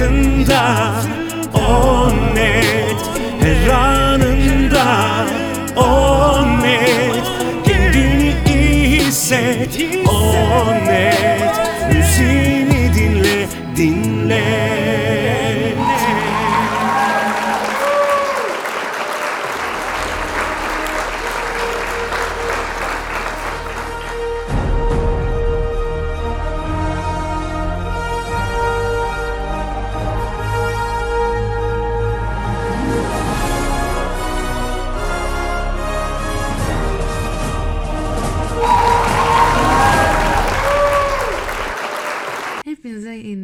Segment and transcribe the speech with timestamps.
[0.00, 0.92] hayatında
[1.54, 3.00] o net.
[3.40, 5.26] Her anında
[5.76, 7.24] o net.
[7.64, 11.60] Kendini iyi hisset o net.
[11.92, 13.46] Müziğini dinle
[13.76, 14.69] dinle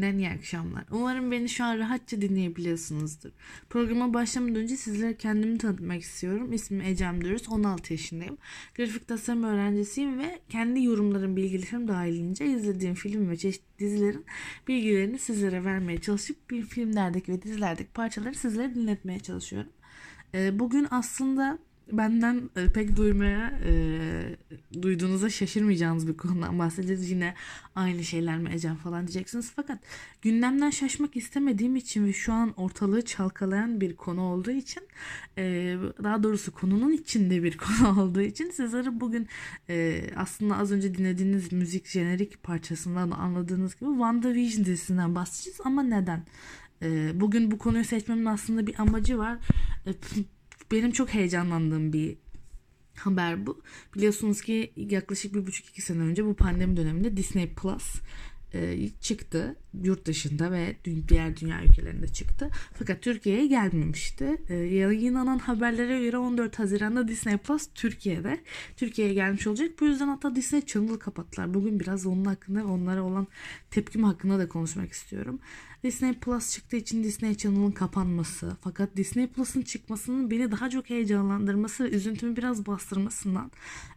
[0.06, 0.84] yeniden iyi akşamlar.
[0.90, 3.30] Umarım beni şu an rahatça dinleyebiliyorsunuzdur.
[3.70, 6.52] Programa başlamadan önce sizlere kendimi tanıtmak istiyorum.
[6.52, 8.38] İsmim Ecem Dürüst, 16 yaşındayım.
[8.76, 14.24] Grafik tasarım öğrencisiyim ve kendi yorumlarım, bilgilerim dahilince izlediğim film ve çeşitli dizilerin
[14.68, 19.72] bilgilerini sizlere vermeye çalışıp bir filmlerdeki ve dizilerdeki parçaları sizlere dinletmeye çalışıyorum.
[20.34, 21.58] Ee, Bugün aslında
[21.92, 23.72] benden e, pek duymaya e,
[24.82, 27.10] duyduğunuza şaşırmayacağınız bir konudan bahsedeceğiz.
[27.10, 27.34] Yine
[27.74, 29.52] aynı şeyler mi Ecem falan diyeceksiniz.
[29.56, 29.78] Fakat
[30.22, 34.82] gündemden şaşmak istemediğim için ve şu an ortalığı çalkalayan bir konu olduğu için
[35.38, 39.28] e, daha doğrusu konunun içinde bir konu olduğu için sizlere bugün
[39.68, 45.82] e, aslında az önce dinlediğiniz müzik jenerik parçasından da anladığınız gibi WandaVision dizisinden bahsedeceğiz ama
[45.82, 46.24] neden?
[46.82, 49.38] E, bugün bu konuyu seçmemin aslında bir amacı var.
[50.70, 52.16] Benim çok heyecanlandığım bir
[52.96, 53.62] haber bu.
[53.94, 58.00] Biliyorsunuz ki yaklaşık bir buçuk iki sene önce bu pandemi döneminde Disney Plus
[58.54, 60.76] e, çıktı yurt dışında ve
[61.08, 62.50] diğer dünya ülkelerinde çıktı.
[62.78, 64.36] Fakat Türkiye'ye gelmemişti.
[64.48, 68.40] E, yayınlanan haberlere göre 14 Haziran'da Disney Plus Türkiye'de
[68.76, 69.70] Türkiye'ye gelmiş olacak.
[69.80, 71.54] Bu yüzden hatta Disney Channel'ı kapattılar.
[71.54, 73.26] Bugün biraz onun hakkında onlara olan
[73.70, 75.40] tepkim hakkında da konuşmak istiyorum.
[75.84, 81.84] Disney Plus çıktığı için Disney Channel'ın kapanması fakat Disney Plus'ın çıkmasının beni daha çok heyecanlandırması
[81.84, 83.50] ve üzüntümü biraz bastırmasından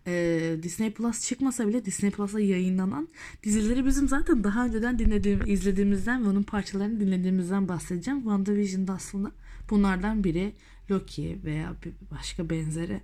[0.07, 3.07] e, Disney Plus çıkmasa bile Disney Plus'a yayınlanan
[3.43, 8.19] dizileri bizim zaten daha önceden dinlediğim, izlediğimizden ve onun parçalarını dinlediğimizden bahsedeceğim.
[8.19, 9.31] WandaVision'da aslında
[9.69, 10.53] bunlardan biri
[10.91, 13.01] Loki veya bir başka benzeri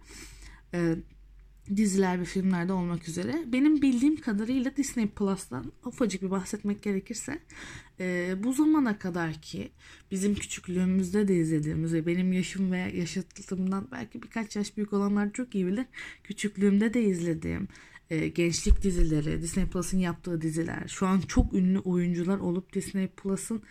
[0.73, 0.95] e,
[1.75, 3.43] diziler ve filmlerde olmak üzere.
[3.47, 7.39] Benim bildiğim kadarıyla Disney Plus'tan ufacık bir bahsetmek gerekirse
[7.99, 9.71] e, bu zamana kadar ki
[10.11, 15.55] bizim küçüklüğümüzde de izlediğimiz ve benim yaşım ve yaşıtlığımdan belki birkaç yaş büyük olanlar çok
[15.55, 15.85] iyi bilir.
[16.23, 17.67] Küçüklüğümde de izlediğim
[18.09, 23.61] e, gençlik dizileri, Disney Plus'ın yaptığı diziler, şu an çok ünlü oyuncular olup Disney Plus'ın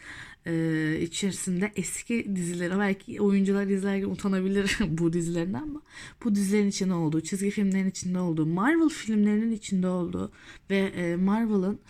[0.47, 5.83] e, içerisinde eski dizileri belki oyuncular izlerken utanabilir bu dizilerden ama
[6.25, 10.33] bu dizilerin içinde olduğu, çizgi filmlerin içinde olduğu, Marvel filmlerinin içinde olduğu
[10.71, 11.81] ve e, Marvel'ın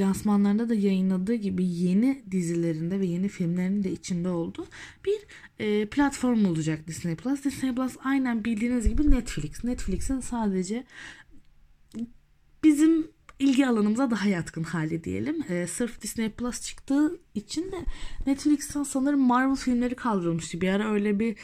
[0.00, 4.66] lansmanlarında da yayınladığı gibi yeni dizilerinde ve yeni filmlerinin de içinde olduğu
[5.06, 5.18] bir
[5.58, 7.44] e, platform olacak Disney Plus.
[7.44, 9.64] Disney Plus aynen bildiğiniz gibi Netflix.
[9.64, 10.84] Netflix'in sadece
[13.62, 15.42] ilgi alanımıza daha yatkın hali diyelim.
[15.48, 17.76] Ee, sırf Disney Plus çıktığı için de
[18.26, 20.60] Netflix'ten sanırım Marvel filmleri kaldırılmıştı.
[20.60, 21.36] Bir ara öyle bir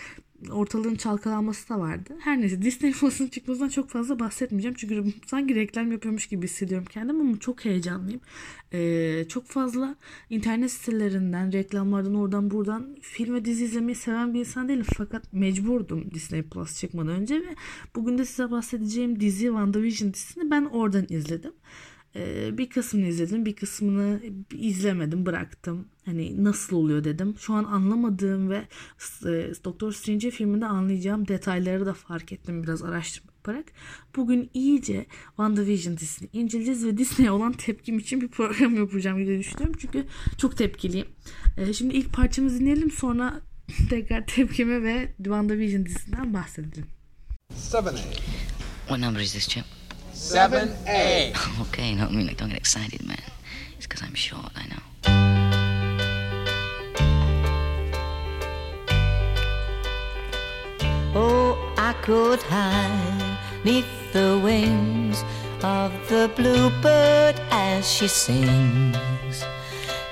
[0.50, 2.16] ortalığın çalkalanması da vardı.
[2.20, 4.74] Her neyse Disney Plus'ın çıkmasından çok fazla bahsetmeyeceğim.
[4.78, 8.20] Çünkü sanki reklam yapıyormuş gibi hissediyorum kendim ama çok heyecanlıyım.
[8.72, 9.96] Ee, çok fazla
[10.30, 14.86] internet sitelerinden, reklamlardan oradan buradan film ve dizi izlemeyi seven bir insan değilim.
[14.96, 17.54] Fakat mecburdum Disney Plus çıkmadan önce ve
[17.96, 21.52] bugün de size bahsedeceğim dizi WandaVision dizisini ben oradan izledim.
[22.16, 24.20] Ee, bir kısmını izledim, bir kısmını
[24.54, 25.88] izlemedim, bıraktım.
[26.04, 27.34] Hani nasıl oluyor dedim.
[27.38, 28.56] Şu an anlamadığım ve
[29.24, 33.66] e, Doktor Strange filminde anlayacağım detayları da fark ettim biraz araştırma yaparak.
[34.16, 39.75] Bugün iyice WandaVision dizisini inceleyeceğiz ve Disney'e olan tepkim için bir program yapacağım diye düşünüyorum.
[39.78, 40.04] Çünkü
[40.38, 41.08] çok tepkiliyim.
[41.56, 43.40] Ee, şimdi ilk parçamızı dinleyelim sonra
[43.90, 46.86] tekrar tepkime ve WandaVision dizisinden bahsedelim.
[47.72, 47.96] 7A.
[48.88, 49.77] What number is this, Chip?
[50.18, 51.32] 7A.
[51.68, 53.22] Okay, no, I mean, like, don't get excited, man.
[53.76, 54.82] It's because I'm short, I know.
[61.14, 65.22] Oh, I could hide neath the wings
[65.62, 69.44] of the bluebird as she sings.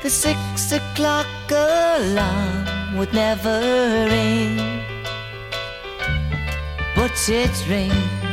[0.02, 3.60] The six o'clock alarm would never
[4.08, 4.56] ring,
[6.94, 8.25] but it rings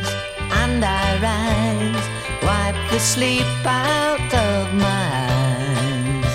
[0.74, 2.06] and I rise,
[2.42, 6.34] wipe the sleep out of my eyes.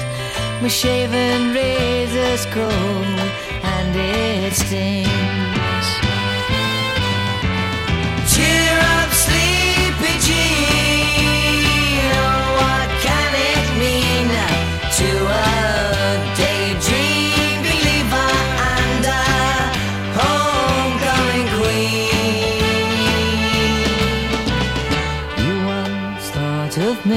[0.63, 3.21] My shaven razor's cold
[3.75, 5.58] and it stings.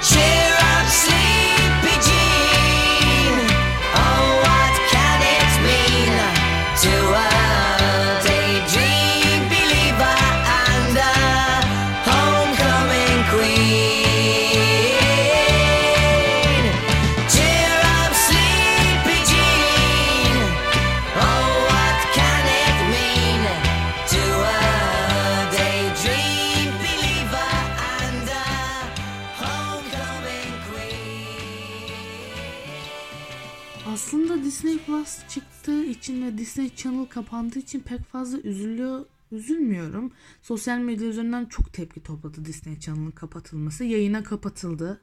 [0.00, 0.37] Cheers.
[36.48, 40.12] Disney Channel kapandığı için pek fazla üzülüyor üzülmüyorum.
[40.42, 43.84] Sosyal medya üzerinden çok tepki topladı Disney Channel'ın kapatılması.
[43.84, 45.00] Yayına kapatıldı.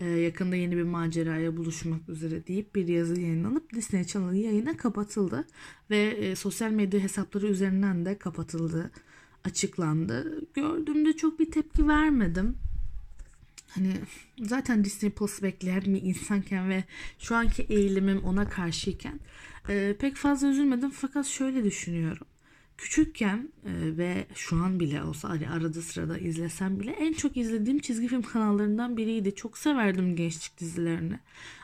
[0.00, 5.44] Ee, yakında yeni bir maceraya buluşmak üzere deyip bir yazı yayınlanıp Disney Channel yayına kapatıldı.
[5.90, 8.90] Ve e, sosyal medya hesapları üzerinden de kapatıldı.
[9.44, 10.44] Açıklandı.
[10.54, 12.56] Gördüğümde çok bir tepki vermedim
[13.68, 13.92] hani
[14.42, 16.84] zaten Disney Plus bekleyen bir insanken ve
[17.18, 19.20] şu anki eğilimim ona karşıyken
[19.68, 22.26] e, pek fazla üzülmedim fakat şöyle düşünüyorum.
[22.78, 27.78] Küçükken e, ve şu an bile olsa hani arada sırada izlesem bile en çok izlediğim
[27.78, 29.34] çizgi film kanallarından biriydi.
[29.34, 31.18] Çok severdim gençlik dizilerini.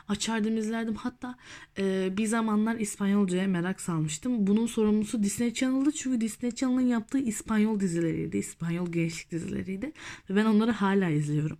[0.07, 0.95] Açardım izlerdim.
[0.95, 1.37] Hatta
[1.77, 4.47] e, bir zamanlar İspanyolcaya merak salmıştım.
[4.47, 5.91] Bunun sorumlusu Disney Channel'dı.
[5.91, 8.37] Çünkü Disney Channel'ın yaptığı İspanyol dizileriydi.
[8.37, 9.91] İspanyol gençlik dizileriydi.
[10.29, 11.57] Ve ben onları hala izliyorum.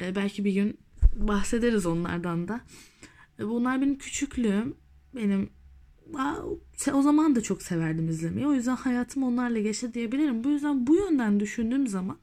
[0.00, 0.78] E, belki bir gün
[1.16, 2.60] bahsederiz onlardan da.
[3.38, 4.74] E, bunlar benim küçüklüğüm.
[5.14, 5.50] Benim
[6.92, 8.46] o zaman da çok severdim izlemeyi.
[8.46, 10.44] O yüzden hayatım onlarla geçti diyebilirim.
[10.44, 12.18] Bu yüzden bu yönden düşündüğüm zaman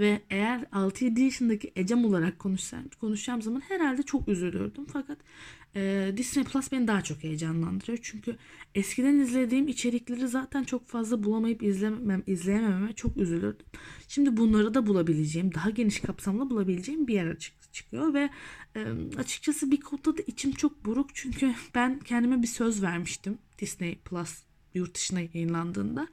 [0.00, 4.86] ve eğer 6-7 yaşındaki Ecem olarak konuşsam, konuşacağım zaman herhalde çok üzülürdüm.
[4.92, 5.18] Fakat
[5.76, 7.98] e, Disney Plus beni daha çok heyecanlandırıyor.
[8.02, 8.36] Çünkü
[8.74, 13.66] eskiden izlediğim içerikleri zaten çok fazla bulamayıp izlemem, izleyemememe çok üzülürdüm.
[14.08, 18.30] Şimdi bunları da bulabileceğim, daha geniş kapsamlı bulabileceğim bir yer çık- çıkıyor ve
[18.76, 18.86] e,
[19.18, 24.42] açıkçası bir konuda da içim çok buruk çünkü ben kendime bir söz vermiştim Disney Plus
[24.74, 26.08] yurt dışına yayınlandığında.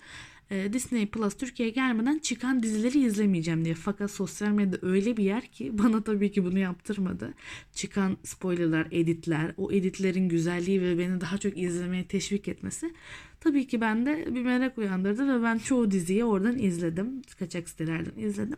[0.51, 3.75] E, Disney Plus Türkiye'ye gelmeden çıkan dizileri izlemeyeceğim diye.
[3.75, 7.33] Fakat sosyal medya öyle bir yer ki bana tabii ki bunu yaptırmadı.
[7.73, 12.93] Çıkan spoilerlar, editler, o editlerin güzelliği ve beni daha çok izlemeye teşvik etmesi
[13.39, 17.21] tabii ki bende bir merak uyandırdı ve ben çoğu diziyi oradan izledim.
[17.39, 18.57] Kaçak sitelerden izledim.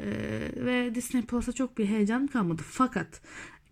[0.00, 2.62] Ee, ve Disney Plus'a çok bir heyecan kalmadı.
[2.66, 3.20] Fakat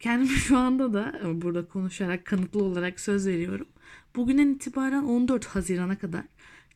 [0.01, 3.67] kendimi şu anda da e, burada konuşarak kanıtlı olarak söz veriyorum.
[4.17, 6.25] Bugünden itibaren 14 Haziran'a kadar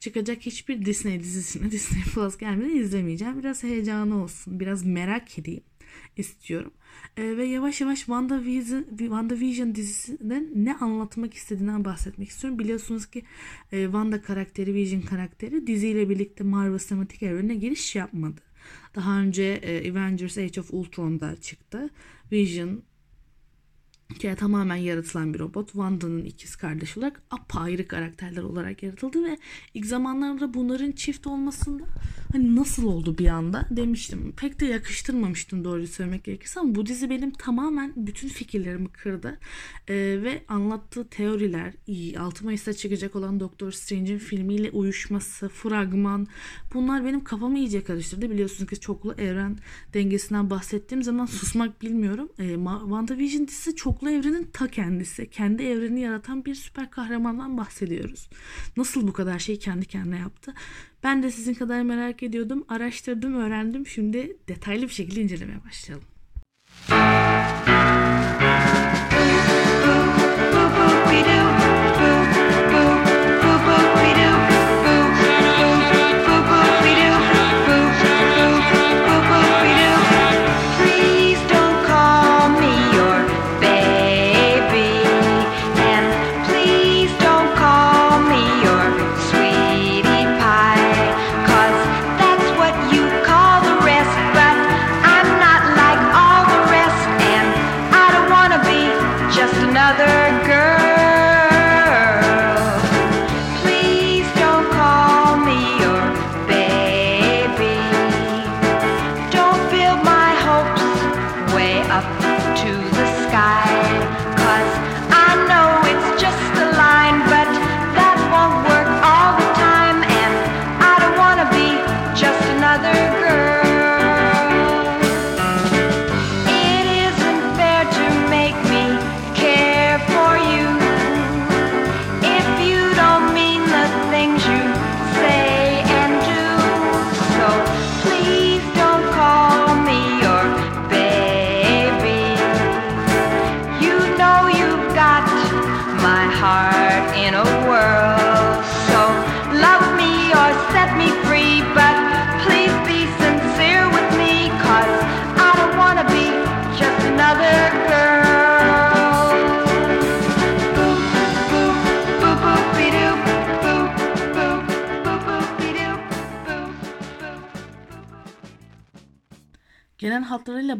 [0.00, 3.38] çıkacak hiçbir Disney dizisini Disney Plus gelmeden izlemeyeceğim.
[3.38, 5.62] Biraz heyecanı olsun, biraz merak edeyim
[6.16, 6.72] istiyorum.
[7.16, 12.58] Ee, ve yavaş yavaş WandaVision, WandaVision dizisinden ne anlatmak istediğinden bahsetmek istiyorum.
[12.58, 13.22] Biliyorsunuz ki
[13.72, 18.45] e, Wanda karakteri, Vision karakteri diziyle birlikte Marvel Sinematik Evreni'ne giriş yapmadı.
[18.94, 21.90] Daha önce e, Avengers Age of Ultron'da çıktı.
[22.32, 22.82] Vision
[24.14, 25.66] ki tamamen yaratılan bir robot.
[25.66, 29.38] Wanda'nın ikiz kardeşi olarak apayrı karakterler olarak yaratıldı ve
[29.74, 31.84] ilk zamanlarda bunların çift olmasında
[32.32, 34.32] hani nasıl oldu bir anda demiştim.
[34.36, 39.38] Pek de yakıştırmamıştım doğruyu söylemek gerekirse ama bu dizi benim tamamen bütün fikirlerimi kırdı.
[39.88, 46.26] Ee, ve anlattığı teoriler, iyi, 6 Mayıs'ta çıkacak olan Doctor Strange'in filmiyle uyuşması, fragman
[46.74, 48.30] bunlar benim kafamı iyice karıştırdı.
[48.30, 49.58] Biliyorsunuz ki çoklu evren
[49.94, 52.28] dengesinden bahsettiğim zaman susmak bilmiyorum.
[52.38, 55.30] Ee, WandaVision dizisi çoklu evrenin ta kendisi.
[55.30, 58.28] Kendi evrenini yaratan bir süper kahramandan bahsediyoruz.
[58.76, 60.54] Nasıl bu kadar şeyi kendi kendine yaptı?
[61.04, 62.64] Ben de sizin kadar merak ediyordum.
[62.68, 63.86] Araştırdım, öğrendim.
[63.86, 66.04] Şimdi detaylı bir şekilde incelemeye başlayalım.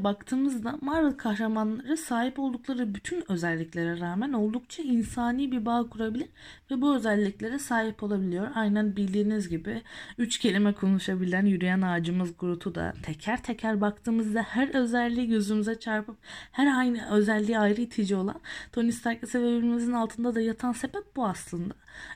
[0.07, 6.29] Baktığımızda Marvel kahramanları sahip oldukları bütün özelliklere rağmen oldukça insani bir bağ kurabilir
[6.71, 8.49] ve bu özelliklere sahip olabiliyor.
[8.55, 9.83] Aynen bildiğiniz gibi
[10.19, 16.17] üç kelime konuşabilen yürüyen ağacımız Groot'u da teker teker baktığımızda her özelliği gözümüze çarpıp
[16.53, 18.41] her aynı özelliği ayrı itici olan
[18.73, 21.75] Tony Stark'ı sevebilmemizin altında da yatan sebep bu aslında.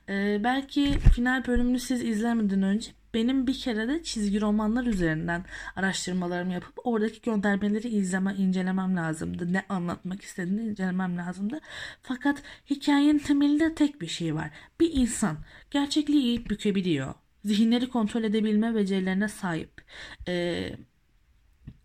[0.08, 5.44] Ee, belki final bölümünü siz izlemeden önce benim bir kere de çizgi romanlar üzerinden
[5.76, 9.52] araştırmalarımı yapıp oradaki göndermeleri izleme, incelemem lazımdı.
[9.52, 11.60] Ne anlatmak istediğini incelemem lazımdı.
[12.02, 14.50] Fakat hikayenin temelinde tek bir şey var.
[14.80, 15.36] Bir insan
[15.70, 17.14] gerçekliği eğip bükebiliyor.
[17.44, 19.82] Zihinleri kontrol edebilme becerilerine sahip.
[20.28, 20.76] Ee,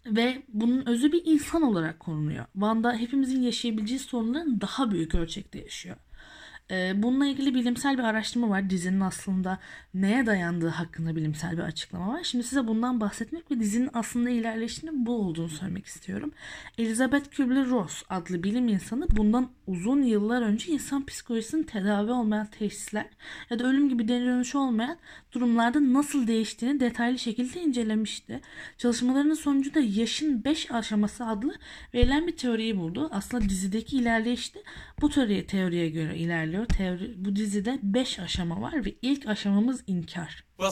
[0.05, 2.45] ve bunun özü bir insan olarak konunuyor.
[2.53, 5.97] Wanda hepimizin yaşayabileceği sorunların daha büyük ölçekte yaşıyor.
[6.71, 8.69] Bununla ilgili bilimsel bir araştırma var.
[8.69, 9.59] Dizinin aslında
[9.93, 12.23] neye dayandığı hakkında bilimsel bir açıklama var.
[12.23, 16.31] Şimdi size bundan bahsetmek ve dizinin aslında ilerleyişinin bu olduğunu söylemek istiyorum.
[16.77, 23.05] Elizabeth Kübler-Ross adlı bilim insanı bundan uzun yıllar önce insan psikolojisinin tedavi olmayan teşhisler
[23.49, 24.97] ya da ölüm gibi dönüşü olmayan
[25.31, 28.41] durumlarda nasıl değiştiğini detaylı şekilde incelemişti.
[28.77, 31.55] Çalışmalarının sonucu da yaşın 5 aşaması adlı
[31.93, 33.09] verilen bir teoriyi buldu.
[33.11, 34.63] Aslında dizideki ilerleyiş de
[35.01, 36.54] bu teoriye, teoriye göre ilerliyor.
[36.63, 40.43] Teori, bu dizide 5 aşama var ve ilk aşamamız inkar.
[40.57, 40.71] Well,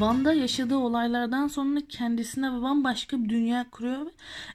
[0.00, 4.06] Wanda yaşadığı olaylardan sonra kendisine bambaşka bir dünya kuruyor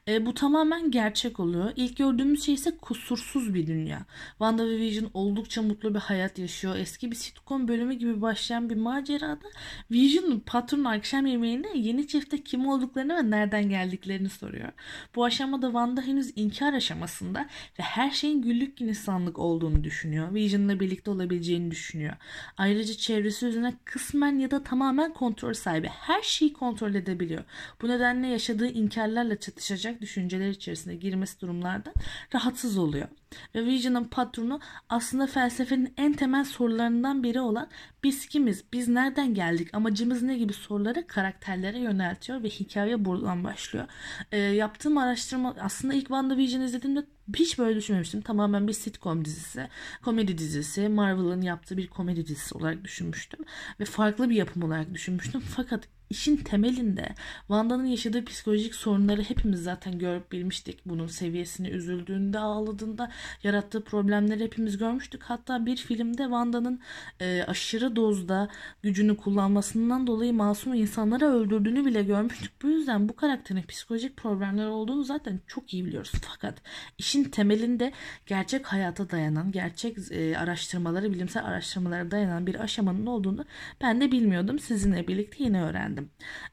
[0.07, 1.71] e, bu tamamen gerçek oluyor.
[1.75, 4.05] İlk gördüğümüz şey ise kusursuz bir dünya.
[4.29, 6.75] Wanda ve Vision oldukça mutlu bir hayat yaşıyor.
[6.75, 9.47] Eski bir sitcom bölümü gibi başlayan bir macerada
[9.91, 14.71] Vision patronun akşam yemeğinde yeni çifte kim olduklarını ve nereden geldiklerini soruyor.
[15.15, 17.39] Bu aşamada Wanda henüz inkar aşamasında
[17.79, 20.33] ve her şeyin güllük gülistanlık olduğunu düşünüyor.
[20.33, 22.13] Vision'la birlikte olabileceğini düşünüyor.
[22.57, 25.87] Ayrıca çevresi üzerine kısmen ya da tamamen kontrol sahibi.
[25.87, 27.43] Her şeyi kontrol edebiliyor.
[27.81, 31.93] Bu nedenle yaşadığı inkarlarla çatışacak düşünceler içerisine girmesi durumlarda
[32.35, 33.07] rahatsız oluyor.
[33.55, 37.69] Ve Vision'ın patronu aslında felsefenin en temel sorularından biri olan
[38.03, 43.85] biz kimiz, biz nereden geldik, amacımız ne gibi soruları karakterlere yöneltiyor ve hikaye buradan başlıyor.
[44.31, 47.05] Ee, yaptığım araştırma aslında ilk WandaVision izlediğimde
[47.35, 48.21] hiç böyle düşünmemiştim.
[48.21, 49.67] Tamamen bir sitcom dizisi,
[50.03, 53.39] komedi dizisi, Marvel'ın yaptığı bir komedi dizisi olarak düşünmüştüm.
[53.79, 55.41] Ve farklı bir yapım olarak düşünmüştüm.
[55.55, 60.79] Fakat işin temelinde Wanda'nın yaşadığı psikolojik sorunları hepimiz zaten görüp bilmiştik.
[60.85, 63.11] Bunun seviyesini üzüldüğünde, ağladığında
[63.43, 65.23] yarattığı problemleri hepimiz görmüştük.
[65.23, 66.79] Hatta bir filmde Wanda'nın
[67.19, 68.49] e, aşırı dozda
[68.83, 72.51] gücünü kullanmasından dolayı masum insanları öldürdüğünü bile görmüştük.
[72.61, 76.11] Bu yüzden bu karakterin psikolojik problemler olduğunu zaten çok iyi biliyoruz.
[76.21, 76.61] Fakat
[76.97, 77.91] işin temelinde
[78.25, 83.45] gerçek hayata dayanan, gerçek e, araştırmaları, bilimsel araştırmalara dayanan bir aşamanın olduğunu
[83.81, 84.59] ben de bilmiyordum.
[84.59, 85.94] Sizinle birlikte yine öğrendim.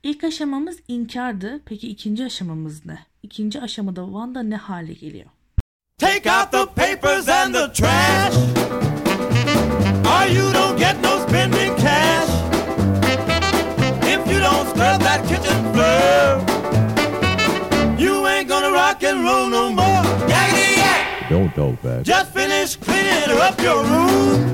[0.03, 1.61] İlk aşamamız inkardı.
[1.67, 2.99] Peki ikinci aşamamız ne?
[3.23, 5.27] İkinci aşamada Wanda ne hale geliyor?
[5.99, 8.37] Take out the papers and the trash.
[10.07, 12.29] Or you don't get no spending cash.
[14.03, 16.41] If you don't scrub that kitchen floor,
[17.99, 20.03] you ain't gonna rock and roll no more.
[20.29, 21.31] Yakety yak!
[21.31, 22.03] Don't talk back.
[22.05, 24.53] Just finish cleaning up your room.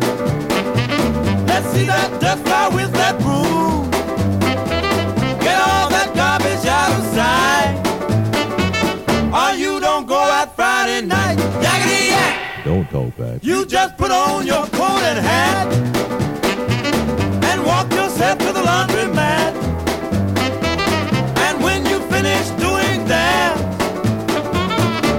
[1.47, 3.98] Let's see that dust fly with that broom.
[6.79, 7.77] Out of sight.
[9.41, 11.39] Or you don't go out Friday night.
[11.65, 12.65] Yakety yak!
[12.65, 13.45] Don't talk back.
[13.45, 15.67] You just put on your coat and hat
[17.49, 19.53] and walk yourself to the laundromat.
[21.45, 23.55] And when you finish doing that,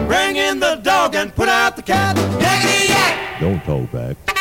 [0.07, 2.15] bring in the dog and put out the cat.
[2.45, 3.39] Yakety yak!
[3.39, 4.38] Don't talk back.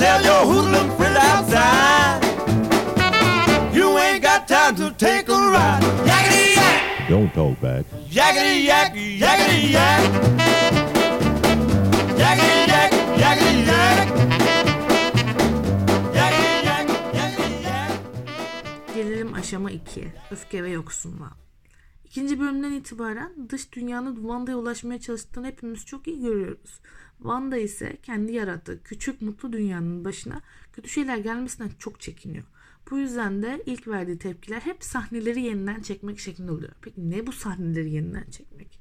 [0.00, 2.20] Tell your hoodlum friend outside.
[3.76, 5.82] You ain't got time to take a ride.
[6.10, 7.08] Yakety yak!
[7.10, 7.84] Don't talk back.
[8.18, 10.02] Yakety yak, yakety yak.
[12.22, 12.90] Yakety yak,
[13.24, 14.08] yakety yak.
[16.18, 16.86] Yakety yak,
[17.18, 17.92] yakety yak.
[18.94, 20.12] Gelelim aşama 2.
[20.30, 21.32] Öfke ve yoksunluğa.
[22.04, 26.80] İkinci bölümden itibaren dış dünyanın Wanda'ya ulaşmaya çalıştığını hepimiz çok iyi görüyoruz.
[27.22, 30.40] Wanda ise kendi yarattığı küçük mutlu dünyanın başına
[30.72, 32.44] kötü şeyler gelmesinden çok çekiniyor.
[32.90, 36.72] Bu yüzden de ilk verdiği tepkiler hep sahneleri yeniden çekmek şeklinde oluyor.
[36.82, 38.80] Peki ne bu sahneleri yeniden çekmek?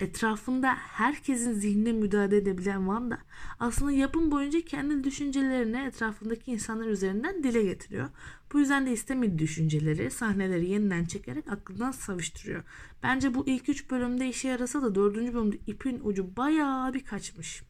[0.00, 3.18] Etrafında herkesin zihnine müdahale edebilen Wanda
[3.60, 8.08] aslında yapım boyunca kendi düşüncelerini etrafındaki insanlar üzerinden dile getiriyor.
[8.52, 12.62] Bu yüzden de istemediği düşünceleri, sahneleri yeniden çekerek aklından savuşturuyor.
[13.02, 17.62] Bence bu ilk üç bölümde işe yarasa da dördüncü bölümde ipin ucu bayağı bir kaçmış.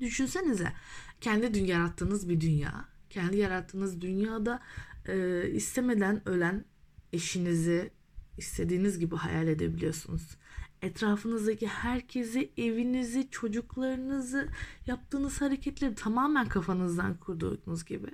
[0.00, 0.72] Düşünsenize
[1.20, 2.84] kendi yarattığınız bir dünya.
[3.10, 4.62] Kendi yarattığınız dünyada
[5.08, 6.64] e, istemeden ölen
[7.12, 7.90] eşinizi
[8.38, 10.36] istediğiniz gibi hayal edebiliyorsunuz.
[10.82, 14.48] Etrafınızdaki herkesi, evinizi, çocuklarınızı,
[14.86, 18.08] yaptığınız hareketleri tamamen kafanızdan kurduğunuz gibi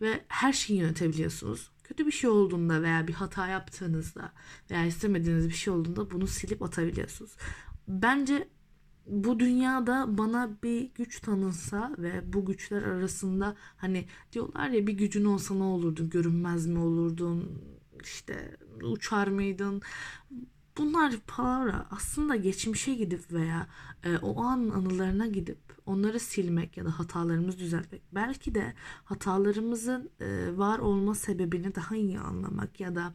[0.00, 1.70] ve her şeyi yönetebiliyorsunuz.
[1.84, 4.32] Kötü bir şey olduğunda veya bir hata yaptığınızda
[4.70, 7.36] veya istemediğiniz bir şey olduğunda bunu silip atabiliyorsunuz.
[7.88, 8.48] Bence
[9.06, 15.24] bu dünyada bana bir güç tanınsa ve bu güçler arasında hani diyorlar ya bir gücün
[15.24, 17.62] olsa ne olurdun görünmez mi olurdun
[18.02, 19.82] işte uçar mıydın
[20.78, 23.66] bunlar palavra aslında geçmişe gidip veya
[24.04, 30.56] e, o an anılarına gidip onları silmek ya da hatalarımızı düzeltmek belki de hatalarımızın e,
[30.56, 33.14] var olma sebebini daha iyi anlamak ya da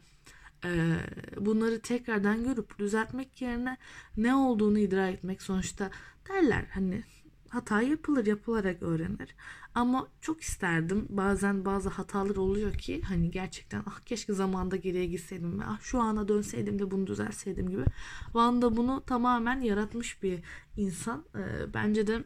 [0.64, 0.96] e,
[1.40, 3.76] bunları tekrardan görüp düzeltmek yerine
[4.16, 5.90] ne olduğunu idrak etmek sonuçta
[6.28, 6.64] derler.
[6.74, 7.04] Hani
[7.48, 9.34] hata yapılır yapılarak öğrenir
[9.74, 15.60] ama çok isterdim bazen bazı hatalar oluyor ki hani gerçekten ah keşke zamanda geriye gitseydim
[15.60, 17.84] ve ah şu ana dönseydim de bunu düzelseydim gibi
[18.24, 20.40] Wanda bunu tamamen yaratmış bir
[20.76, 22.24] insan E, bence de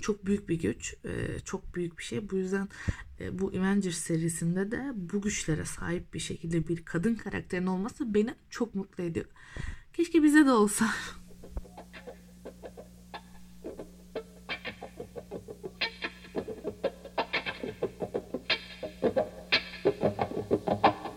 [0.00, 0.96] çok büyük bir güç,
[1.44, 2.30] çok büyük bir şey.
[2.30, 2.68] Bu yüzden
[3.32, 8.74] bu Avengers serisinde de bu güçlere sahip bir şekilde bir kadın karakterin olması beni çok
[8.74, 9.26] mutlu ediyor.
[9.92, 10.86] Keşke bize de olsa.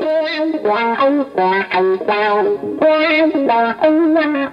[0.10, 2.44] Quan là ông là ông sao,
[2.80, 4.52] quan là ông là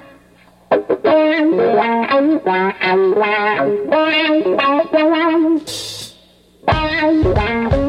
[1.02, 5.58] quan là ông là ông là quan là quan
[6.66, 7.85] quan là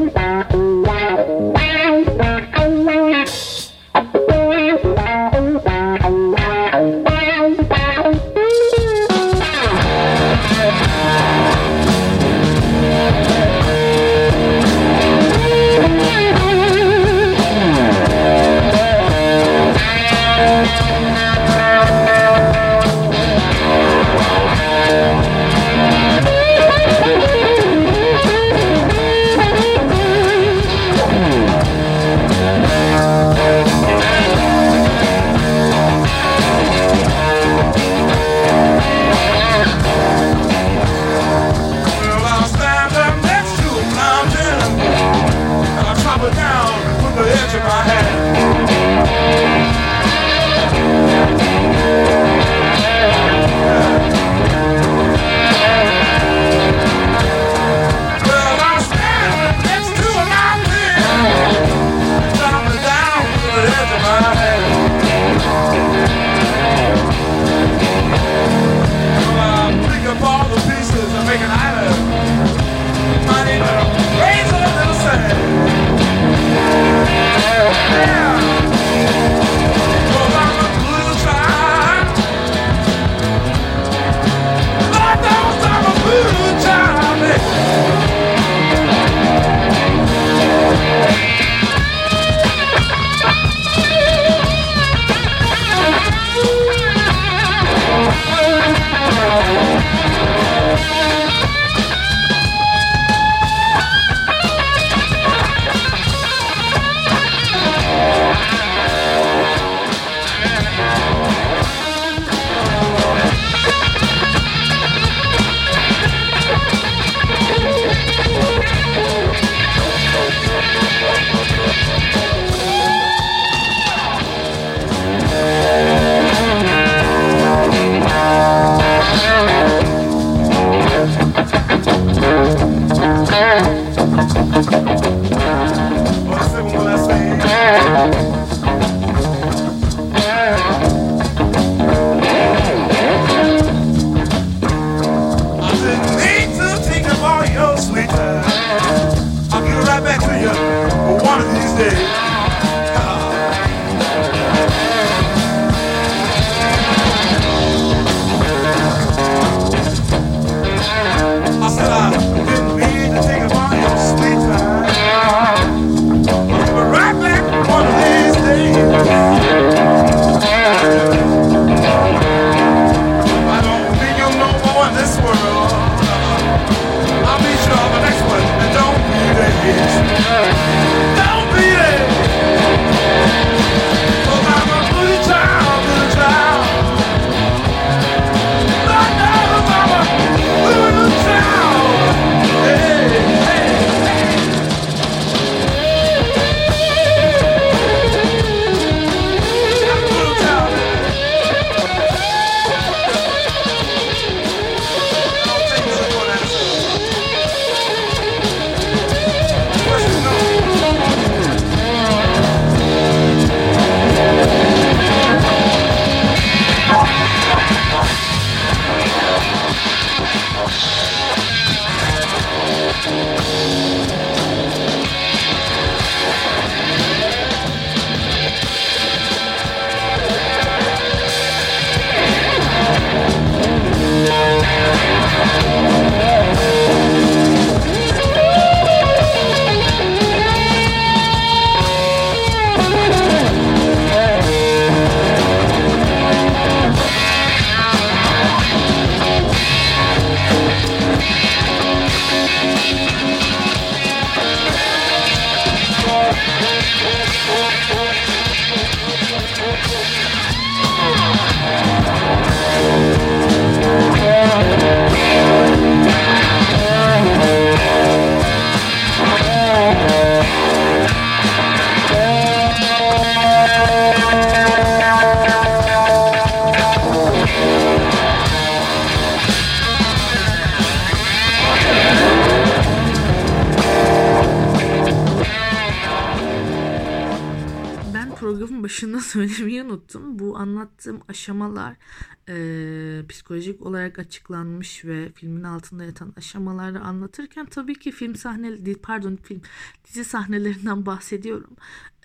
[293.78, 299.62] psikolojik olarak açıklanmış ve filmin altında yatan aşamaları anlatırken tabii ki film sahne pardon film
[300.06, 301.76] dizi sahnelerinden bahsediyorum.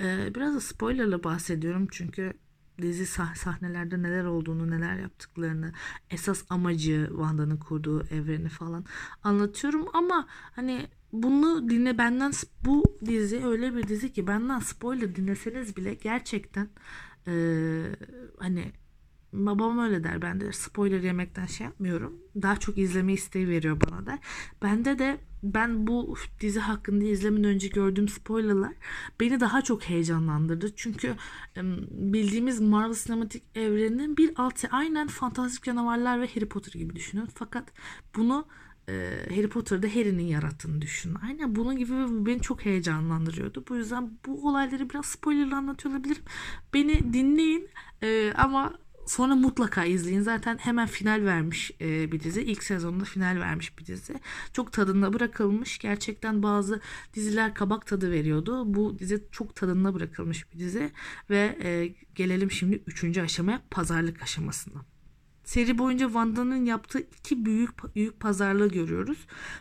[0.00, 2.32] E, biraz da spoilerla bahsediyorum çünkü
[2.82, 5.72] dizi sah- sahnelerde neler olduğunu, neler yaptıklarını,
[6.10, 8.84] esas amacı Wanda'nın kurduğu evreni falan
[9.22, 12.32] anlatıyorum ama hani bunu dinle benden
[12.64, 16.68] bu dizi öyle bir dizi ki benden spoiler dinleseniz bile gerçekten
[17.26, 17.96] eee,
[18.38, 18.72] hani
[19.32, 24.06] babam öyle der ben de spoiler yemekten şey yapmıyorum daha çok izleme isteği veriyor bana
[24.06, 24.18] der
[24.62, 28.72] bende de ben bu dizi hakkında izlemeden önce gördüğüm spoilerlar
[29.20, 31.14] beni daha çok heyecanlandırdı çünkü
[31.90, 37.72] bildiğimiz Marvel sinematik evreninin bir altı aynen fantastik canavarlar ve Harry Potter gibi düşünün fakat
[38.16, 38.46] bunu
[38.88, 38.92] e,
[39.30, 41.16] Harry Potter'da Harry'nin yarattığını düşünün.
[41.26, 43.64] Aynen bunun gibi ve bu beni çok heyecanlandırıyordu.
[43.68, 46.22] Bu yüzden bu olayları biraz spoilerla anlatıyor olabilirim.
[46.74, 47.68] Beni dinleyin
[48.02, 48.74] e, ama
[49.06, 50.20] sonra mutlaka izleyin.
[50.20, 52.42] Zaten hemen final vermiş e, bir dizi.
[52.42, 54.14] İlk sezonda final vermiş bir dizi.
[54.52, 55.78] Çok tadında bırakılmış.
[55.78, 56.80] Gerçekten bazı
[57.14, 58.74] diziler kabak tadı veriyordu.
[58.74, 60.90] Bu dizi çok tadında bırakılmış bir dizi.
[61.30, 64.91] Ve e, gelelim şimdi üçüncü aşamaya pazarlık aşamasına.
[65.44, 69.18] Seri boyunca Wanda'nın yaptığı iki büyük büyük pazarlığı görüyoruz.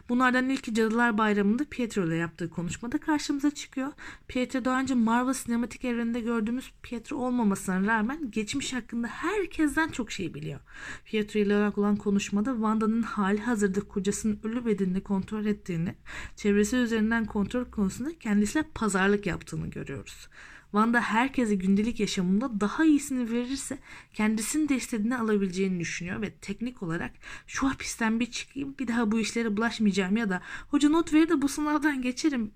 [0.10, 3.92] Bunlardan ilki Cadılar Bayramı'nda Pietro ile yaptığı konuşmada karşımıza çıkıyor.
[4.28, 10.34] Pietro daha önce Marvel sinematik evreninde gördüğümüz Pietro olmamasına rağmen geçmiş hakkında herkesten çok şey
[10.34, 10.60] biliyor.
[11.06, 15.96] Pietro ile olan konuşmada Wanda'nın hali hazırda kocasının ölü bedenini kontrol ettiğini,
[16.36, 20.28] çevresi üzerinden kontrol konusunda kendisiyle pazarlık yaptığını görüyoruz.
[20.72, 23.78] Wanda herkese gündelik yaşamında daha iyisini verirse
[24.14, 27.12] kendisinin de istediğini alabileceğini düşünüyor ve teknik olarak
[27.48, 31.42] şu hapisten bir çıkayım bir daha bu işlere bulaşmayacağım ya da hoca not verir de
[31.42, 32.52] bu sınavdan geçerim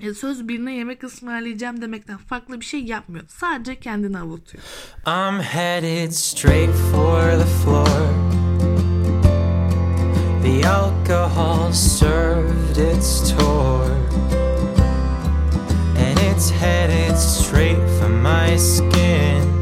[0.00, 3.24] e, söz birine yemek ısmarlayacağım demekten farklı bir şey yapmıyor.
[3.28, 4.64] Sadece kendini avutuyor.
[5.06, 7.86] I'm headed straight for the floor.
[10.42, 13.47] The alcohol served its tour,
[16.50, 19.57] headed straight for my skin,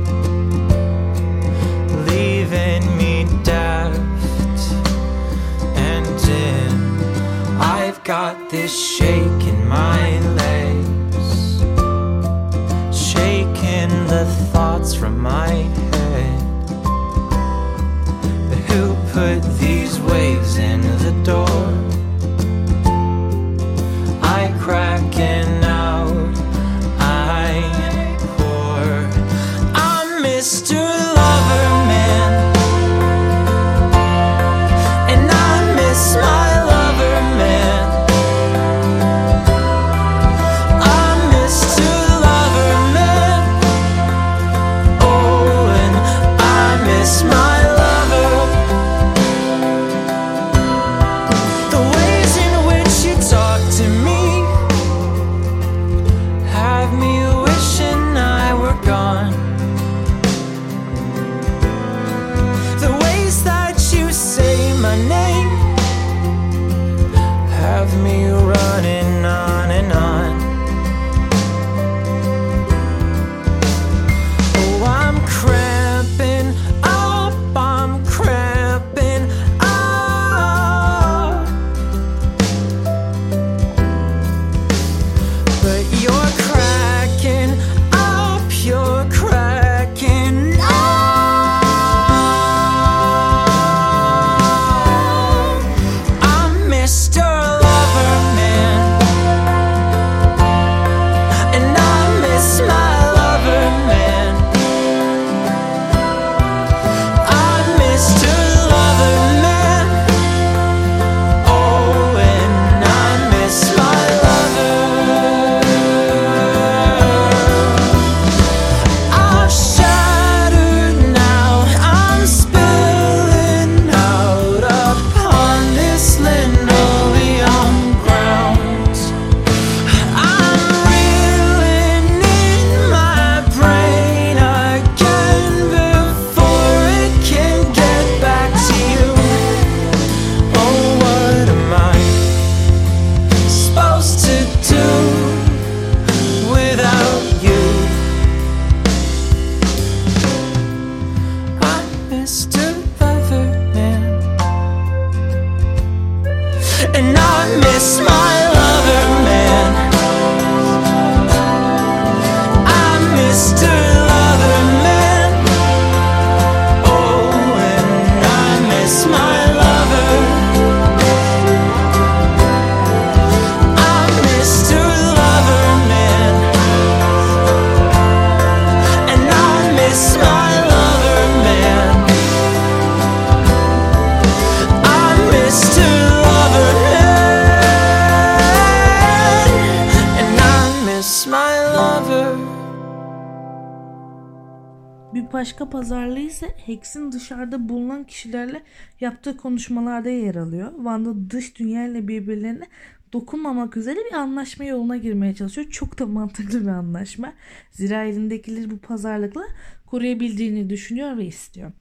[195.37, 198.63] başka pazarlığı ise Hex'in dışarıda bulunan kişilerle
[199.01, 200.73] yaptığı konuşmalarda yer alıyor.
[200.77, 202.67] Wanda dış dünya ile birbirlerine
[203.13, 205.71] dokunmamak üzere bir anlaşma yoluna girmeye çalışıyor.
[205.71, 207.33] Çok da mantıklı bir anlaşma.
[207.71, 209.43] Zira elindekileri bu pazarlıkla
[209.87, 211.73] koruyabildiğini düşünüyor ve istiyor.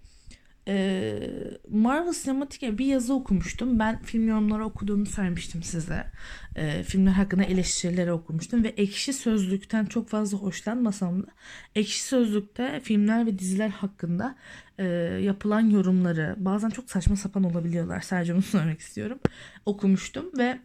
[0.67, 1.29] Ee,
[1.69, 3.79] Marvel Sinematik'e bir yazı okumuştum.
[3.79, 6.11] Ben film yorumları okuduğumu söylemiştim size.
[6.55, 11.27] Ee, filmler hakkında eleştirileri okumuştum ve Ekşi Sözlük'ten çok fazla hoşlanmasam da
[11.75, 14.35] Ekşi Sözlük'te filmler ve diziler hakkında
[14.77, 14.85] e,
[15.21, 18.01] yapılan yorumları bazen çok saçma sapan olabiliyorlar.
[18.01, 19.19] Sadece bunu söylemek istiyorum.
[19.65, 20.59] Okumuştum ve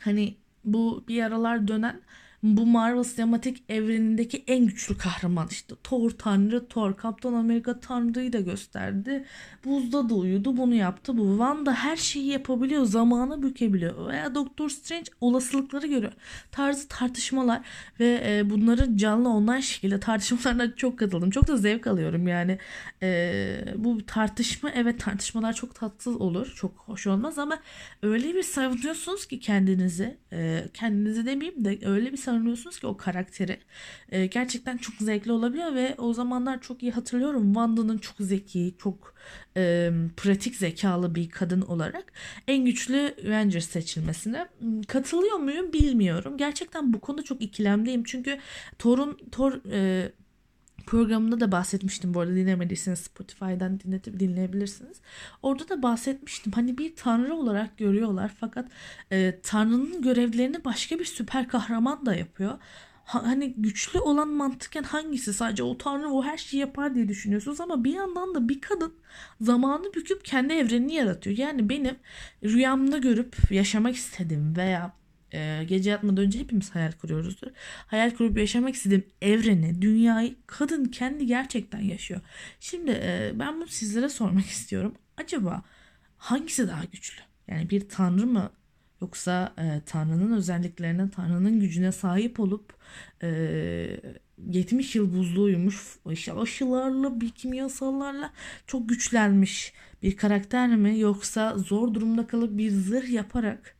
[0.00, 2.00] hani bu bir aralar dönen
[2.44, 8.40] bu Marvel sinematik evrenindeki en güçlü kahraman işte Thor Tanrı Thor Kaptan Amerika Tanrı'yı da
[8.40, 9.24] gösterdi.
[9.64, 11.28] Buzda da uyudu bunu yaptı bu.
[11.28, 16.12] Wanda her şeyi yapabiliyor zamanı bükebiliyor veya Doctor Strange olasılıkları görüyor.
[16.50, 17.60] Tarzı tartışmalar
[18.00, 21.30] ve e, bunların canlı online şekilde tartışmalarına çok katıldım.
[21.30, 22.58] Çok da zevk alıyorum yani.
[23.02, 26.52] E, bu tartışma evet tartışmalar çok tatsız olur.
[26.56, 27.58] Çok hoş olmaz ama
[28.02, 32.33] öyle bir savunuyorsunuz ki kendinizi e, kendinizi demeyeyim de öyle bir savunuyorsunuz
[32.80, 33.58] ki o karakteri
[34.08, 39.14] e, gerçekten çok zevkli olabiliyor ve o zamanlar çok iyi hatırlıyorum Wanda'nın çok zeki çok
[39.56, 42.12] e, pratik zekalı bir kadın olarak
[42.48, 44.48] en güçlü Avengers seçilmesine.
[44.58, 46.36] Hmm, katılıyor muyum bilmiyorum.
[46.36, 48.38] Gerçekten bu konuda çok ikilemdeyim çünkü
[48.78, 50.12] Thor'un Thor e,
[50.86, 55.00] programında da bahsetmiştim bu arada dinlemediyseniz Spotify'dan dinletip dinleyebilirsiniz.
[55.42, 56.52] Orada da bahsetmiştim.
[56.52, 58.68] Hani bir tanrı olarak görüyorlar fakat
[59.12, 62.58] e, tanrının görevlerini başka bir süper kahraman da yapıyor.
[63.04, 65.34] Ha- hani güçlü olan mantıken hangisi?
[65.34, 68.94] Sadece o tanrı o her şeyi yapar diye düşünüyorsunuz ama bir yandan da bir kadın
[69.40, 71.36] zamanı büküp kendi evrenini yaratıyor.
[71.38, 71.96] Yani benim
[72.44, 74.92] rüyamda görüp yaşamak istediğim veya
[75.34, 77.46] e, gece yatmadan önce hepimiz hayal kuruyoruzdur.
[77.86, 82.20] Hayal kurup yaşamak istediğim evreni, dünyayı kadın kendi gerçekten yaşıyor.
[82.60, 84.94] Şimdi e, ben bunu sizlere sormak istiyorum.
[85.16, 85.62] Acaba
[86.16, 87.22] hangisi daha güçlü?
[87.48, 88.50] Yani bir tanrı mı
[89.00, 92.74] yoksa e, tanrının özelliklerine, tanrının gücüne sahip olup
[93.22, 93.28] e,
[94.48, 95.98] 70 yıl buzlu uyumuş
[96.36, 98.32] aşılarla, bir kimyasallarla
[98.66, 99.72] çok güçlenmiş
[100.02, 103.73] bir karakter mi yoksa zor durumda kalıp bir zırh yaparak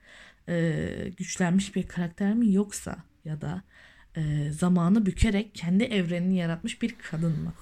[0.48, 3.62] e, güçlenmiş bir karakter mi yoksa ya da
[4.16, 7.52] e, zamanı bükerek kendi evrenini yaratmış bir kadın mı?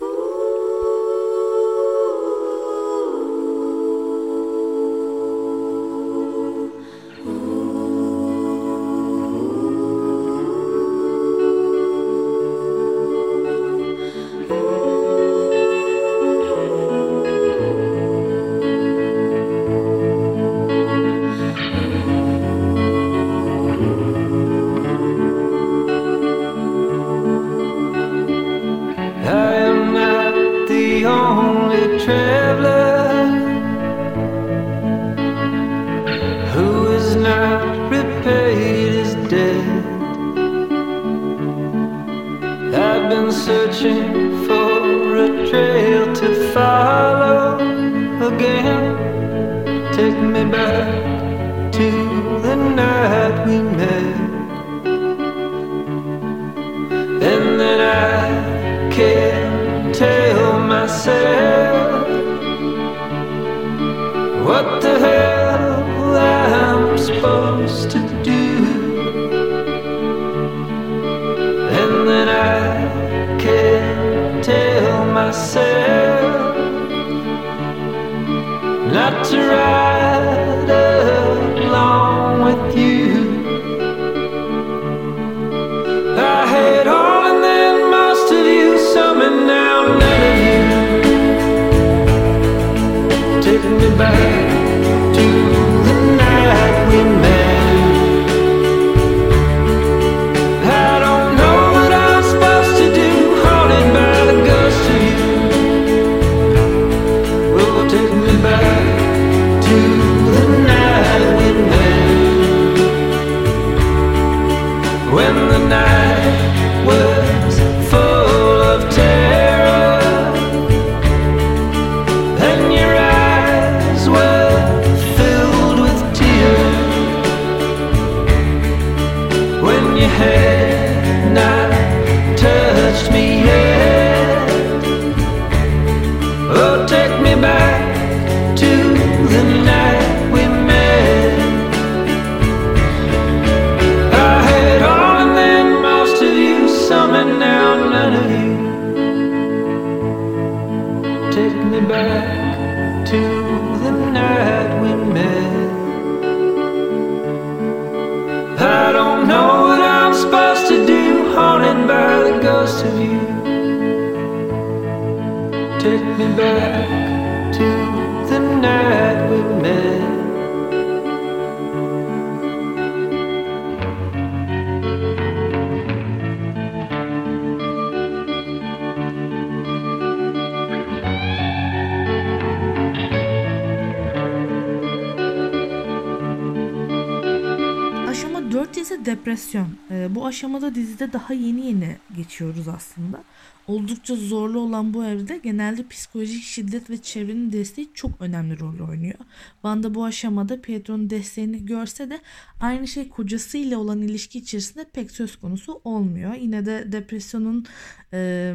[190.42, 193.24] Aşamada dizide daha yeni yeni geçiyoruz aslında.
[193.66, 199.18] Oldukça zorlu olan bu evrede genelde psikolojik şiddet ve çevrenin desteği çok önemli rol oynuyor.
[199.52, 202.20] Wanda bu aşamada Pietro'nun desteğini görse de
[202.60, 206.34] aynı şey kocasıyla olan ilişki içerisinde pek söz konusu olmuyor.
[206.34, 207.66] Yine de depresyonun
[208.12, 208.54] e,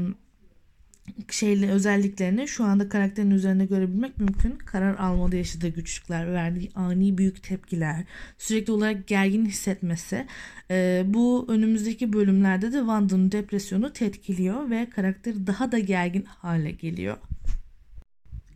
[1.29, 4.51] şeyli özelliklerini şu anda karakterin üzerinde görebilmek mümkün.
[4.51, 8.03] Karar almada yaşadığı güçlükler, verdiği ani büyük tepkiler,
[8.37, 10.27] sürekli olarak gergin hissetmesi.
[10.71, 17.17] e, bu önümüzdeki bölümlerde de Wanda'nın depresyonu tetkiliyor ve karakteri daha da gergin hale geliyor.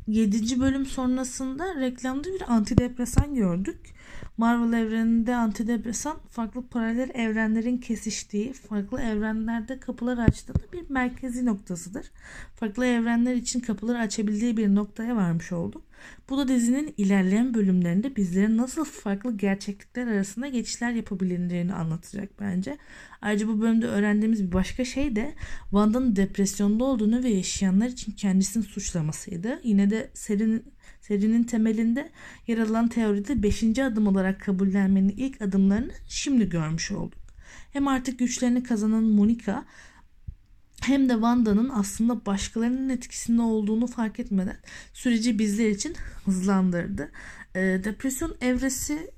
[0.08, 0.60] 7.
[0.60, 3.80] bölüm sonrasında reklamda bir antidepresan gördük.
[4.38, 12.12] Marvel evreninde antidepresan farklı paralel evrenlerin kesiştiği, farklı evrenlerde kapılar açtığında bir merkezi noktasıdır.
[12.56, 15.84] Farklı evrenler için kapıları açabildiği bir noktaya varmış olduk.
[16.30, 22.78] Bu da dizinin ilerleyen bölümlerinde bizlerin nasıl farklı gerçeklikler arasında geçişler yapabileceğini anlatacak bence.
[23.22, 28.64] Ayrıca bu bölümde öğrendiğimiz bir başka şey de Wanda'nın depresyonda olduğunu ve yaşayanlar için kendisini
[28.64, 29.60] suçlamasıydı.
[29.64, 30.64] Yine de serinin
[31.02, 32.12] serinin temelinde
[32.48, 33.80] yer alan teoride 5.
[33.80, 37.20] adım olarak kabullenmenin ilk adımlarını şimdi görmüş olduk.
[37.74, 39.66] Hem artık güçlerini kazanan Monica
[40.82, 44.58] hem de Wanda'nın aslında başkalarının etkisinde olduğunu fark etmeden
[44.94, 45.96] süreci bizler için
[46.26, 47.12] hızlandırdı.
[47.56, 49.12] Ee, depresyon evresi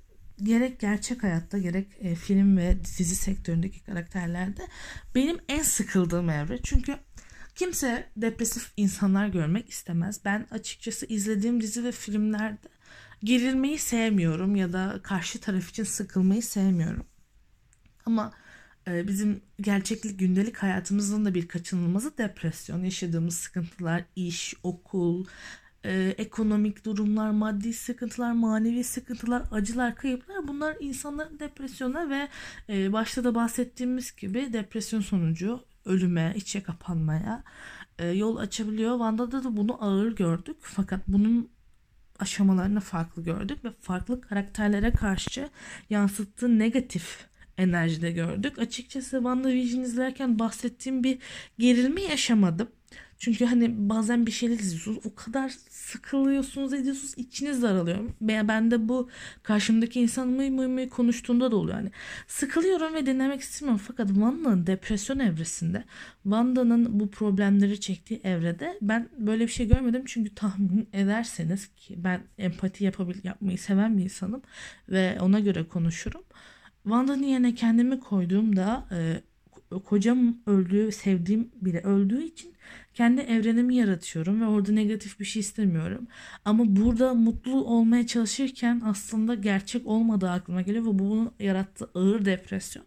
[0.44, 4.68] gerek gerçek hayatta gerek e, film ve dizi sektöründeki karakterlerde
[5.16, 6.60] benim en sıkıldığım evre.
[6.64, 6.96] Çünkü
[7.56, 10.20] kimse depresif insanlar görmek istemez.
[10.26, 12.68] Ben açıkçası izlediğim dizi ve filmlerde
[13.24, 17.06] gerilmeyi sevmiyorum ya da karşı taraf için sıkılmayı sevmiyorum.
[18.06, 18.34] Ama
[18.88, 25.26] e, bizim gerçeklik gündelik hayatımızın da bir kaçınılmazı depresyon, yaşadığımız sıkıntılar, iş, okul,
[25.84, 32.28] e, ekonomik durumlar, maddi sıkıntılar, manevi sıkıntılar, acılar, kayıplar bunlar insanların depresyona ve
[32.70, 37.44] e, başta da bahsettiğimiz gibi depresyon sonucu ölüme, içe kapanmaya
[38.00, 38.92] e, yol açabiliyor.
[38.92, 40.58] Wanda'da da bunu ağır gördük.
[40.62, 41.50] Fakat bunun
[42.20, 45.50] aşamalarını farklı gördük ve farklı karakterlere karşı
[45.90, 47.28] yansıttığı negatif
[47.58, 48.60] enerjide gördük.
[48.60, 51.18] Açıkçası WandaVision izlerken bahsettiğim bir
[51.60, 52.68] gerilme yaşamadım.
[53.24, 58.00] Çünkü hani bazen bir şeyler izliyorsunuz o kadar sıkılıyorsunuz ediyorsunuz içiniz daralıyor.
[58.22, 59.10] Ben, de bu
[59.44, 61.78] karşımdaki insan mıy mıy mıy konuştuğunda da oluyor.
[61.78, 61.92] Yani
[62.28, 63.82] sıkılıyorum ve dinlemek istemiyorum.
[63.88, 65.84] Fakat Wanda'nın depresyon evresinde
[66.24, 70.04] Wanda'nın bu problemleri çektiği evrede ben böyle bir şey görmedim.
[70.06, 74.42] Çünkü tahmin ederseniz ki ben empati yapabil yapmayı seven bir insanım
[74.90, 76.22] ve ona göre konuşurum.
[76.84, 79.22] Wanda'nın yerine kendimi koyduğumda e,
[79.80, 82.54] kocam öldüğü, sevdiğim biri öldüğü için
[82.94, 86.08] kendi evrenimi yaratıyorum ve orada negatif bir şey istemiyorum.
[86.46, 92.26] Ama burada mutlu olmaya çalışırken aslında gerçek olmadığı aklıma geliyor ve bu bunun yarattığı ağır
[92.26, 92.86] depresyon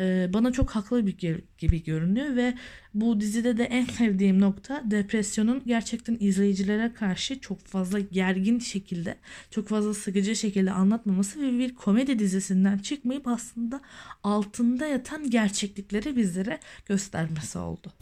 [0.00, 1.16] e, bana çok haklı bir
[1.58, 2.54] gibi görünüyor ve
[2.94, 9.16] bu dizide de en sevdiğim nokta depresyonun gerçekten izleyicilere karşı çok fazla gergin şekilde,
[9.50, 13.80] çok fazla sıkıcı şekilde anlatmaması ve bir komedi dizisinden çıkmayıp aslında
[14.22, 17.92] altında yatan gerçeklikleri bizlere göstermesi oldu.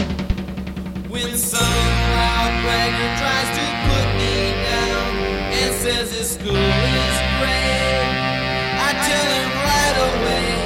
[10.24, 10.63] When.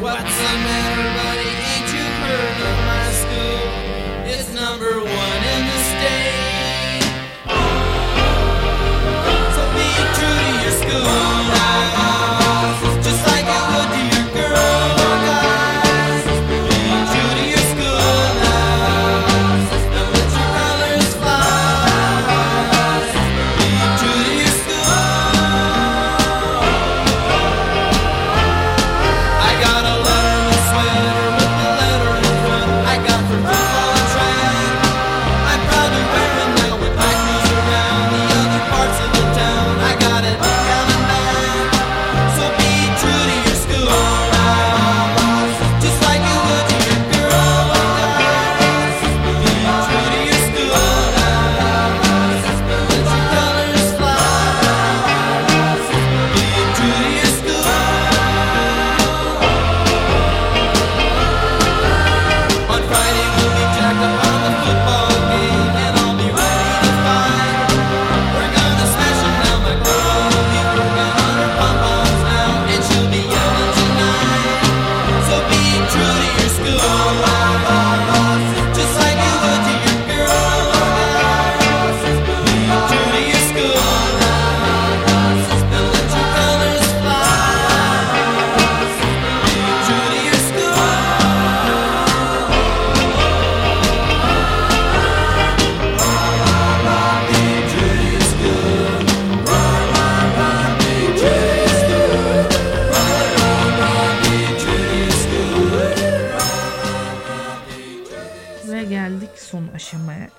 [0.00, 1.50] What's the matter, buddy?
[1.70, 3.62] Ain't you heard of my school?
[4.26, 5.13] It's number one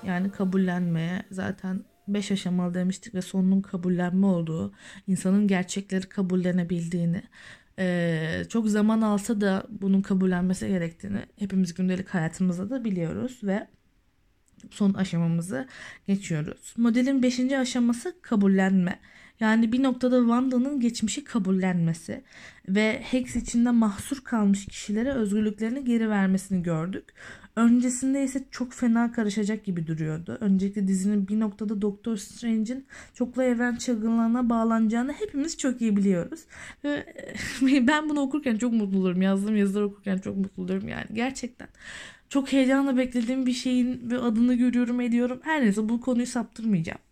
[0.06, 4.72] yani kabullenmeye zaten 5 aşamalı demiştik ve sonunun kabullenme olduğu,
[5.06, 7.22] insanın gerçekleri kabullenebildiğini,
[8.48, 13.66] çok zaman alsa da bunun kabullenmesi gerektiğini hepimiz gündelik hayatımızda da biliyoruz ve
[14.70, 15.66] son aşamamızı
[16.06, 16.74] geçiyoruz.
[16.76, 17.40] Modelin 5.
[17.40, 19.00] aşaması kabullenme.
[19.40, 22.22] Yani bir noktada Wanda'nın geçmişi kabullenmesi
[22.68, 27.04] ve Hex içinde mahsur kalmış kişilere özgürlüklerini geri vermesini gördük.
[27.56, 30.38] Öncesinde ise çok fena karışacak gibi duruyordu.
[30.40, 36.40] Öncelikle dizinin bir noktada Doctor Strange'in çoklu evren çılgınlığına bağlanacağını hepimiz çok iyi biliyoruz.
[36.84, 37.06] Ve
[37.86, 39.22] ben bunu okurken çok mutlu olurum.
[39.22, 41.06] Yazdığım yazıları okurken çok mutlu olurum yani.
[41.12, 41.68] Gerçekten
[42.28, 45.40] çok heyecanla beklediğim bir şeyin ve adını görüyorum ediyorum.
[45.42, 47.05] Her neyse bu konuyu saptırmayacağım.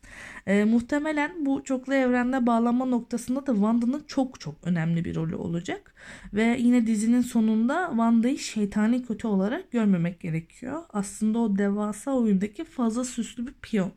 [0.47, 5.95] Ee, muhtemelen bu çoklu evrende bağlanma noktasında da Wanda'nın çok çok önemli bir rolü olacak.
[6.35, 10.83] Ve yine dizinin sonunda Wanda'yı şeytani kötü olarak görmemek gerekiyor.
[10.93, 13.93] Aslında o devasa oyundaki fazla süslü bir piyon.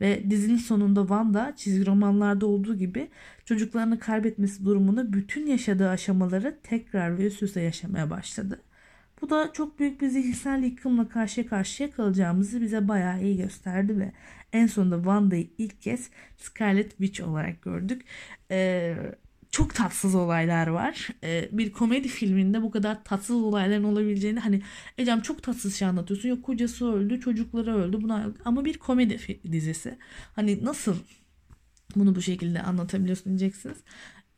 [0.00, 3.08] Ve dizinin sonunda Wanda çizgi romanlarda olduğu gibi
[3.44, 8.60] çocuklarını kaybetmesi durumunda bütün yaşadığı aşamaları tekrar ve üst üste yaşamaya başladı.
[9.20, 14.12] Bu da çok büyük bir zihinsel yıkımla karşı karşıya kalacağımızı bize bayağı iyi gösterdi ve
[14.52, 18.02] en sonunda Wanda'yı ilk kez Scarlet Witch olarak gördük.
[18.50, 18.96] Ee,
[19.50, 21.08] çok tatsız olaylar var.
[21.24, 24.62] Ee, bir komedi filminde bu kadar tatsız olayların olabileceğini hani
[24.98, 26.28] Ecem çok tatsız şey anlatıyorsun.
[26.28, 28.02] Yok kocası öldü, çocukları öldü.
[28.02, 29.98] Buna ama bir komedi dizisi.
[30.34, 30.96] Hani nasıl
[31.96, 33.76] bunu bu şekilde anlatabiliyorsun diyeceksiniz.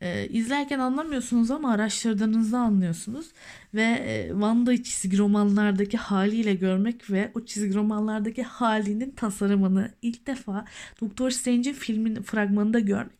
[0.01, 3.27] Ee, izlerken anlamıyorsunuz ama araştırdığınızda anlıyorsunuz.
[3.73, 10.65] Ve e, Wanda'yı çizgi romanlardaki haliyle görmek ve o çizgi romanlardaki halinin tasarımını ilk defa
[11.01, 13.19] Doktor Strange'in filmin fragmanında görmek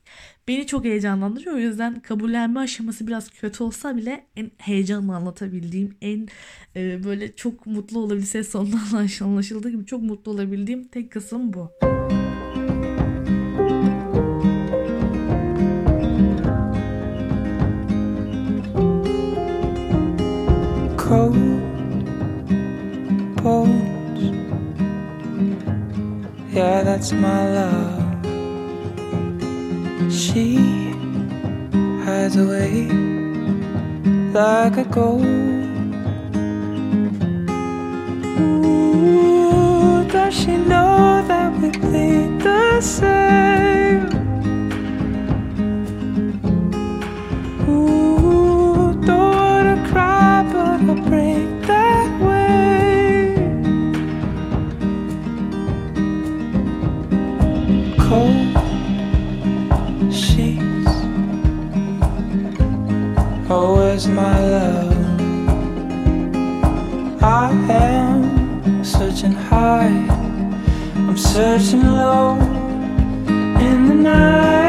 [0.50, 1.56] beni çok heyecanlandırıyor.
[1.56, 6.28] O yüzden kabullenme aşaması biraz kötü olsa bile en heyecanla anlatabildiğim, en
[6.76, 8.80] e, böyle çok mutlu olabilse sondan
[9.22, 11.72] anlaşıldığı gibi çok mutlu olabildiğim tek kısım bu.
[21.10, 21.34] Cold
[23.42, 24.22] bones.
[26.54, 28.04] Yeah, that's my love.
[30.12, 30.58] She
[32.06, 32.90] hides away
[34.38, 35.26] like a ghost.
[38.40, 44.19] Ooh, does she know that we bleed the same?
[64.00, 64.94] Where's my love?
[67.22, 70.08] I am searching high.
[70.96, 72.40] I'm searching low
[73.60, 74.69] in the night.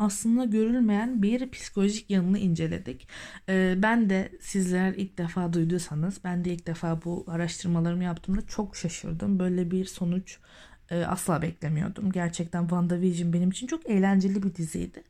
[0.00, 3.08] Aslında görülmeyen bir psikolojik yanını inceledik.
[3.48, 8.76] Ee, ben de sizler ilk defa duyduysanız ben de ilk defa bu araştırmalarımı yaptığımda çok
[8.76, 9.38] şaşırdım.
[9.38, 10.38] Böyle bir sonuç
[10.90, 12.12] e, asla beklemiyordum.
[12.12, 15.02] Gerçekten WandaVision benim için çok eğlenceli bir diziydi.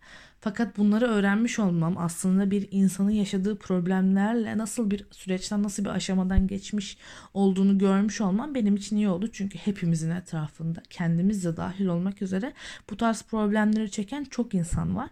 [0.43, 6.47] Fakat bunları öğrenmiş olmam aslında bir insanın yaşadığı problemlerle nasıl bir süreçten nasıl bir aşamadan
[6.47, 6.99] geçmiş
[7.34, 9.28] olduğunu görmüş olmam benim için iyi oldu.
[9.32, 12.53] Çünkü hepimizin etrafında kendimiz de dahil olmak üzere
[12.91, 15.11] bu tarz problemleri çeken çok insan var.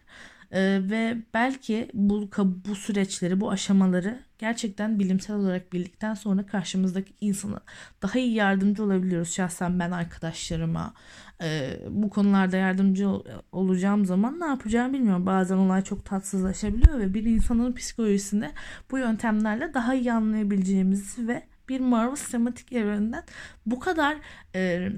[0.52, 2.30] Ee, ve belki bu
[2.68, 7.60] bu süreçleri, bu aşamaları gerçekten bilimsel olarak bildikten sonra karşımızdaki insana
[8.02, 9.32] daha iyi yardımcı olabiliyoruz.
[9.32, 10.94] Şahsen ben arkadaşlarıma
[11.42, 15.26] e, bu konularda yardımcı ol- olacağım zaman ne yapacağımı bilmiyorum.
[15.26, 18.50] Bazen olay çok tatsızlaşabiliyor ve bir insanın psikolojisini
[18.90, 23.22] bu yöntemlerle daha iyi anlayabileceğimizi ve bir Marvel sinematik evreninden
[23.66, 24.16] bu kadar
[24.54, 24.88] e,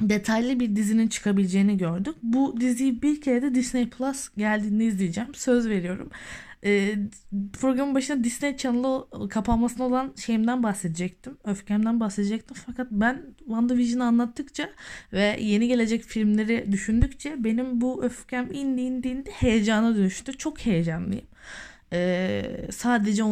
[0.00, 2.14] detaylı bir dizinin çıkabileceğini gördük.
[2.22, 5.34] Bu diziyi bir kere de Disney Plus geldiğinde izleyeceğim.
[5.34, 6.10] Söz veriyorum.
[6.64, 6.94] Ee,
[7.60, 11.36] programın başında Disney Channel'ı kapanmasına olan şeyimden bahsedecektim.
[11.44, 12.56] Öfkemden bahsedecektim.
[12.66, 14.70] Fakat ben WandaVision'ı anlattıkça
[15.12, 20.38] ve yeni gelecek filmleri düşündükçe benim bu öfkem indi indi indi heyecana dönüştü.
[20.38, 21.26] Çok heyecanlıyım.
[21.92, 23.22] Ee, sadece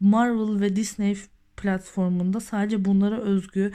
[0.00, 1.16] Marvel ve Disney
[1.56, 3.72] platformunda sadece bunlara özgü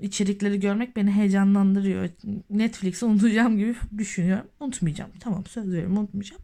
[0.00, 2.08] içerikleri görmek beni heyecanlandırıyor.
[2.50, 4.46] Netflix'i unutacağım gibi düşünüyorum.
[4.60, 5.10] Unutmayacağım.
[5.20, 6.42] Tamam söz veriyorum unutmayacağım.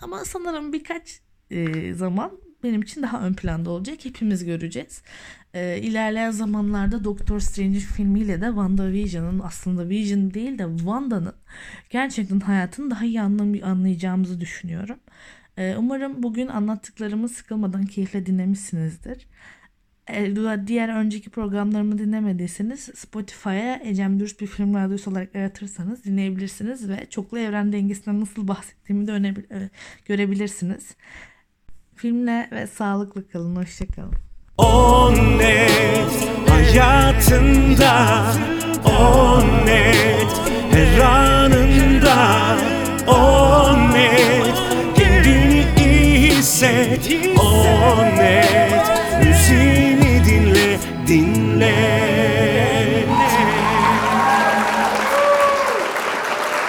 [0.00, 2.32] Ama sanırım birkaç e, zaman
[2.62, 4.04] benim için daha ön planda olacak.
[4.04, 5.02] Hepimiz göreceğiz.
[5.54, 11.34] E, ilerleyen zamanlarda Doctor Strange filmiyle de WandaVision'ın aslında Vision değil de Wanda'nın
[11.90, 13.20] gerçekten hayatını daha iyi
[13.62, 14.98] anlayacağımızı düşünüyorum.
[15.56, 19.26] E, umarım bugün anlattıklarımı sıkılmadan keyifle dinlemişsinizdir.
[20.12, 20.34] E,
[20.66, 27.38] diğer önceki programlarımı dinlemediyseniz Spotify'a Ecem Dürüst bir film radyosu olarak aratırsanız dinleyebilirsiniz ve çoklu
[27.38, 29.70] evren dengesinden nasıl bahsettiğimi de öne- e,
[30.06, 30.94] görebilirsiniz.
[31.94, 33.56] Filmle ve sağlıklı kalın.
[33.56, 34.12] Hoşçakalın.
[34.58, 38.24] O net hayatında
[38.84, 40.40] O net
[40.72, 42.56] her anında
[43.06, 44.54] O net
[44.96, 47.66] kendini hisset O
[48.16, 48.95] net
[51.58, 52.15] name.